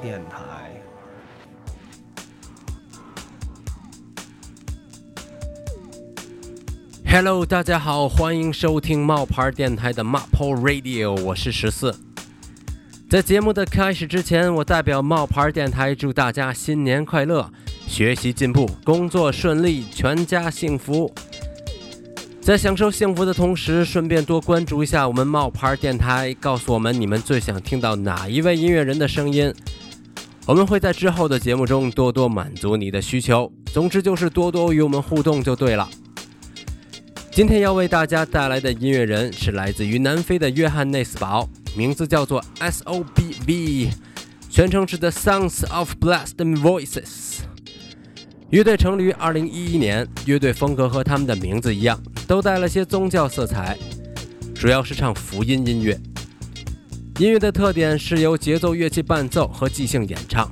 [0.00, 0.70] 电台
[7.06, 11.94] hello 大家好欢迎收听冒牌电台的 map radio 我是十四。
[13.08, 17.50] 在节目的开始之前我代表冒牌电台祝大家新年快乐
[17.86, 21.12] 学习进步工作顺利全家幸福。
[22.40, 29.52] 在享受幸福的同时顺便多关注一下我们冒牌电台告诉我们你们最想听到哪一位音乐人的声音。
[30.50, 33.48] 我们会在之后的节目中多多满足你的需求。
[33.72, 35.88] 总之就是多多与我们互动就对了。
[37.30, 43.90] 今天要为大家带来的音乐人是来自于南非的约翰内斯堡，名字叫做 S.O.B.V，
[44.50, 47.42] 全称是 The Sounds of Blessed Voices。
[48.48, 53.78] 乐队成立于2011年，乐队风格和他们的名字一样，都带了些宗教色彩，
[54.52, 55.96] 主要是唱福音音乐。
[57.20, 60.50] 音乐的特点是由节奏乐器伴奏和即兴演唱。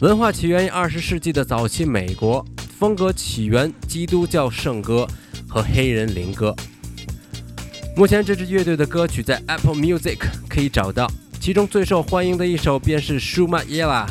[0.00, 2.44] 文化起源于二十世纪的早期美国，
[2.80, 5.06] 风格起源基督教圣歌。
[5.48, 6.56] 和黑人灵歌。
[7.94, 10.16] 目前这支乐队的歌曲在 Apple Music
[10.48, 11.06] 可以找到，
[11.38, 14.06] 其中最受欢迎的一首便是《Shuma Yela》。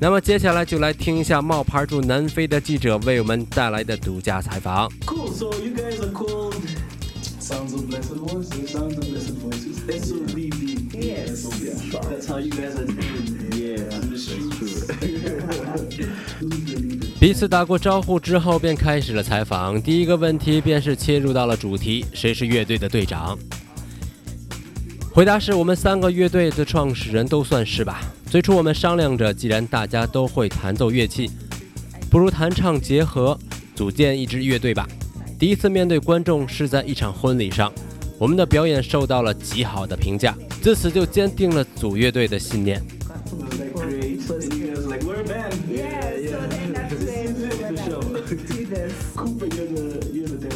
[0.00, 4.88] 那么接下来就来听一下冒牌驻南非的记者为我们带来的独家采访。
[7.46, 8.72] Sounds of Blessed Voices.
[8.72, 9.78] Sounds of Blessed Voices.
[9.88, 10.88] S O B B.
[10.98, 11.46] Yes.
[11.92, 13.52] That's how you guys are doing.
[13.52, 14.26] Yeah, that's
[15.94, 16.10] true.
[17.20, 19.80] 彼此打过招呼之后，便开始了采访。
[19.80, 23.38] 第一个问题便是切入到了主题：谁是乐队的队长？
[25.12, 28.02] 回答是我们三个乐队的创始人都算是吧。
[28.28, 31.30] 最初我们商量着，既然大家都会弹奏乐器，
[32.10, 33.38] 不如弹唱结合，
[33.76, 34.84] 组建一支乐队吧。
[35.38, 37.70] 第一次面对观众是在一场婚礼上，
[38.18, 42.82] 我们的表演受到了极好的评价，自此就坚定了组乐队的信念。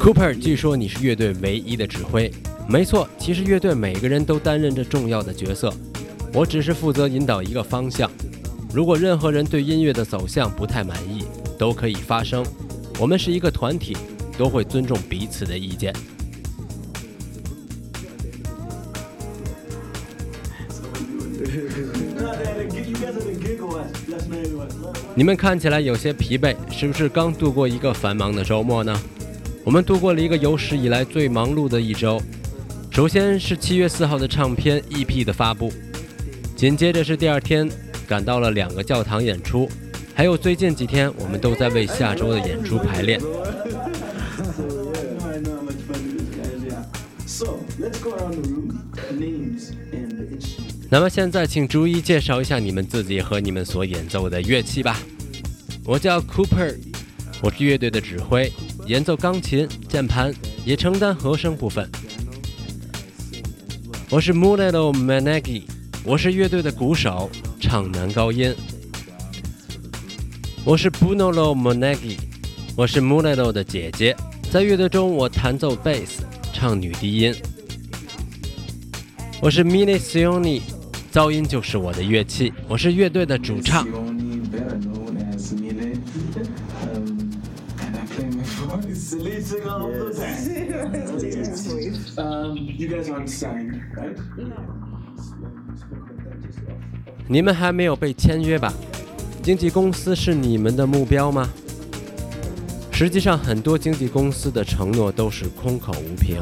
[0.00, 2.32] Cooper，据说你是乐队唯一的指挥。
[2.66, 5.70] 没错，其实乐队每个人都担任着重要的角色，
[6.32, 8.10] 我只是负责引导一个方向。
[8.72, 11.24] 如果任何人对音乐的走向不太满意，
[11.58, 12.42] 都可以发声。
[12.98, 13.94] 我们是一个团体，
[14.40, 15.92] 都会尊重彼此的意见。
[25.14, 28.98] 你们看起来有些疲惫，是不是刚度过一个繁忙的周末呢？
[29.62, 32.18] 我们度过了一个有史以来最忙碌的一周。
[32.90, 35.70] 首先是七月四号的唱片 EP 的发布，
[36.56, 37.70] 紧接着是第二天
[38.08, 39.68] 赶到了两个教堂演出，
[40.14, 43.20] 还有最近几天我们都在为下周的演出排练。
[47.26, 48.16] Soletsgo
[50.90, 54.98] 那么现在请逐一介绍一下你们自己和你们所演奏的乐器吧。
[55.84, 56.76] 我叫 Cooper，
[57.42, 58.52] 我是乐队的指挥。
[58.86, 61.88] 演奏钢琴、键盘，也承担和声部分。
[64.10, 65.62] 我是 Mulelo Managi，
[66.02, 67.30] 我是乐队的鼓手，
[67.60, 68.52] 唱男高音。
[70.64, 72.18] 我是 Bunolo Managi，
[72.76, 74.16] 我是 Mulelo 的姐姐，
[74.50, 77.32] 在乐队中我弹奏贝斯，唱女低音。
[79.40, 80.60] 我是 Mini Sioni，
[81.12, 83.86] 噪音就是我的乐器，我是乐队的主唱。
[97.28, 98.74] 你们还没有被签约吧？
[99.44, 101.48] 经纪公司是你们的目标吗？
[103.00, 106.38] 实际上，很多经纪公司的承诺都是空口无凭，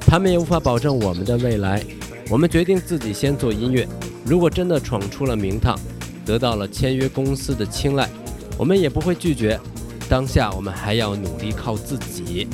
[0.00, 1.84] 他们也无法保证我们的未来。
[2.30, 3.86] 我们决定自己先做音乐，
[4.24, 5.78] 如果真的闯出了名堂，
[6.24, 8.08] 得到了签约公司的青睐，
[8.56, 9.60] 我们也不会拒绝。
[10.08, 12.48] 当下我们还要努力靠自己。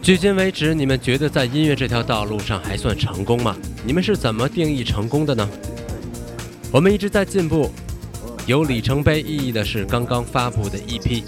[0.00, 3.56] 距今为止，你们觉得在音乐这条道路上还算成功吗？
[3.84, 5.48] 你们是怎么定义成功的呢？
[6.70, 7.70] 我们一直在进步。
[8.46, 11.24] 有里程碑意义的是刚刚发布的 EP，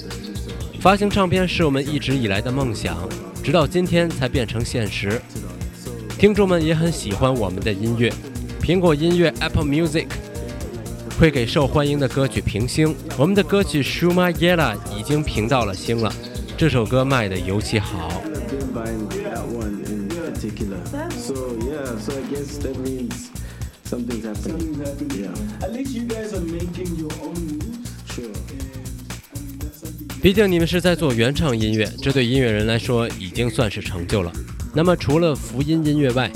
[0.80, 2.96] 发行唱片是我们一直以来的梦想，
[3.42, 5.20] 直到今天才变成现实。
[6.18, 8.12] 听众们也很喜欢我们的音乐，
[8.60, 10.08] 苹果音乐 Apple Music
[11.16, 12.92] 会给受欢迎的歌曲评星。
[13.16, 16.12] 我们的歌曲 Shuma Yela 已经评到了星了，
[16.56, 18.20] 这首歌卖的尤其好。
[30.20, 34.32] 毕竟你们是在做原创音乐，这对音乐人来说已经算是成就了。
[34.78, 36.30] 那么，除了福音音乐外，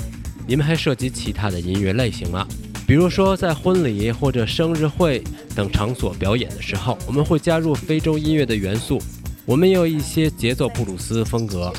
[0.45, 2.45] 你们还涉及其他的音乐类型吗？
[2.85, 5.23] 比如说在婚礼或者生日会
[5.55, 9.01] 等场所表演的时候，我们会加入非洲音乐的元素。
[9.45, 11.71] 我们有一些节奏布鲁斯风格。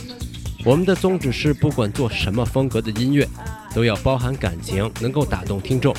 [0.64, 3.28] 我们的宗旨是，不管做什么风格的音乐，
[3.74, 5.94] 都要包含感情，能够打动听众。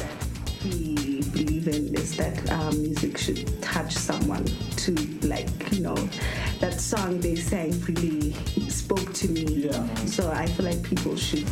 [6.59, 8.33] That song they sang really
[8.69, 9.85] spoke to me Yeah.
[10.05, 11.45] so i feel like people should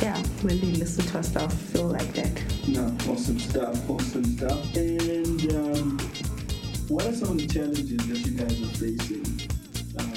[0.00, 2.30] yeah when they listen to our stuff feel like that
[2.68, 4.76] No, awesome stuff, awesome stuff.
[4.76, 5.98] And um,
[6.88, 9.24] what are some of the challenges that you guys are facing?
[9.96, 10.12] Um,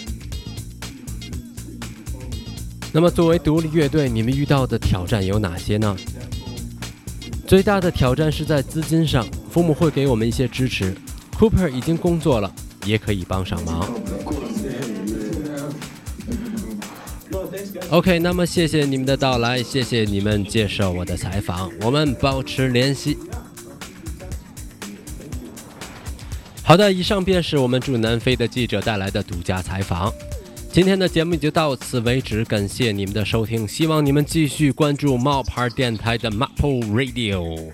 [2.91, 5.95] 那么，作为独立乐队，你们遇到的挑战有哪些呢？
[7.47, 10.93] 最大的挑战是在资金上，父母会给我们一些支持。
[11.39, 12.53] Cooper 已经工作了，
[12.85, 14.00] 也可以帮上忙。
[17.91, 23.17] OK，那么谢谢你们的到来，谢谢你们接受我的采访，我们保持联系。
[26.63, 30.09] 好的，以上便是我们驻南非的记者带来的独家采访。
[30.71, 37.73] 今天的节目就到此为止，感谢你们的收听，希望你们继续关注冒牌电台的 Maple Radio。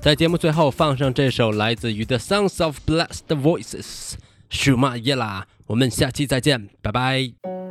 [0.00, 4.14] 在节目最后放上这首来自于 The Sounds of Blessed Voices，
[4.50, 5.46] 舒马耶拉。
[5.68, 7.61] 我们下期再见，拜拜。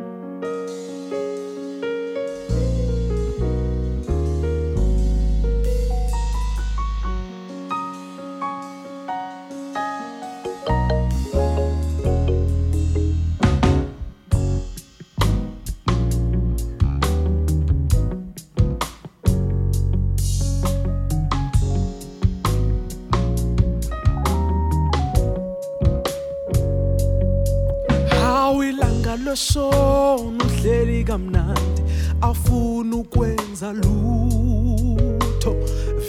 [32.22, 35.56] Afuna ukwenza lutho.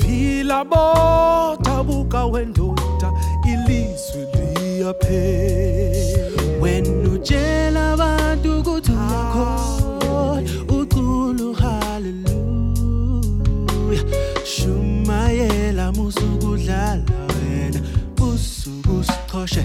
[0.00, 3.12] Vila bodabuka wendoda
[3.46, 6.42] ilizwi liyaphela.
[6.60, 8.92] Wena utshela abantu ukuthi
[11.52, 12.42] haleluya
[14.44, 17.80] shumayela musukudlala wena
[18.20, 19.64] usuku shumayela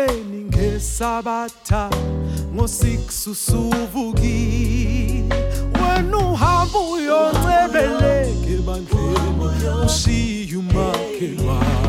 [0.00, 1.90] ekuseni ngesabatha
[2.54, 5.24] ngo-6 usuvukile
[5.80, 9.44] wena uhamba uyoncebeleke ebandleni
[9.86, 11.80] ushiye umakhelwane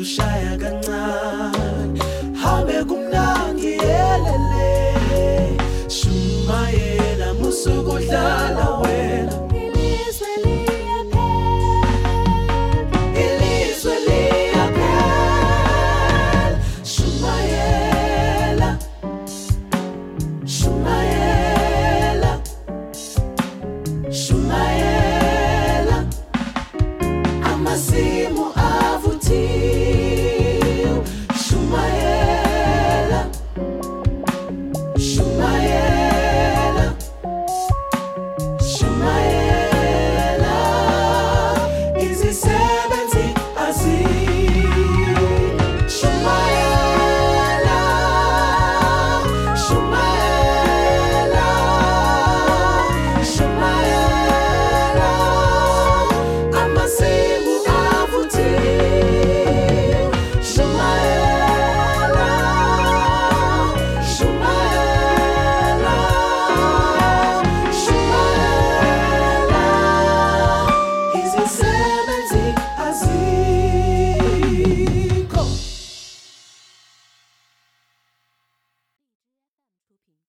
[0.00, 2.00] ushaya kancane.
[2.42, 4.70] Hambe kumnandi yelele
[5.88, 8.79] shumayela musukudlala wena